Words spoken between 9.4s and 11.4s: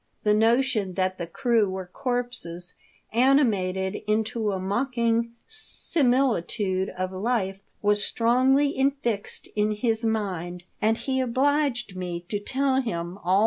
in his mind; and he